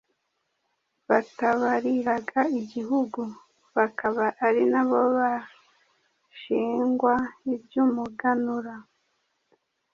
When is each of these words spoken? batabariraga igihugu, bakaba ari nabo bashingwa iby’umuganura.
batabariraga 1.09 2.39
igihugu, 2.61 3.21
bakaba 3.77 4.25
ari 4.45 4.63
nabo 4.71 4.99
bashingwa 5.17 7.13
iby’umuganura. 7.53 8.75